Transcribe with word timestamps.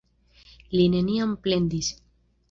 Li 0.77 0.85
neniam 0.93 1.35
plendis. 1.43 1.91